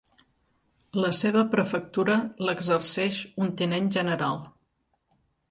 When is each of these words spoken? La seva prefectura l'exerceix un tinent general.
La 1.03 1.11
seva 1.17 1.43
prefectura 1.51 2.15
l'exerceix 2.47 3.21
un 3.45 3.53
tinent 3.61 3.93
general. 3.99 4.43